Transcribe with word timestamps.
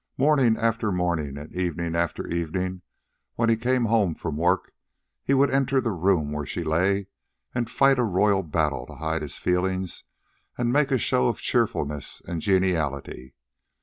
Morning 0.17 0.57
after 0.57 0.91
morning, 0.91 1.37
and 1.37 1.53
evening 1.53 1.95
after 1.95 2.25
evening 2.25 2.81
when 3.35 3.49
he 3.49 3.55
came 3.55 3.85
home 3.85 4.15
from 4.15 4.35
work, 4.35 4.73
he 5.23 5.35
would 5.35 5.51
enter 5.51 5.79
the 5.79 5.91
room 5.91 6.31
where 6.31 6.43
she 6.43 6.63
lay 6.63 7.05
and 7.53 7.69
fight 7.69 7.99
a 7.99 8.03
royal 8.03 8.41
battle 8.41 8.87
to 8.87 8.95
hide 8.95 9.21
his 9.21 9.37
feelings 9.37 10.03
and 10.57 10.73
make 10.73 10.89
a 10.89 10.97
show 10.97 11.27
of 11.27 11.39
cheerfulness 11.39 12.19
and 12.27 12.41
geniality. 12.41 13.35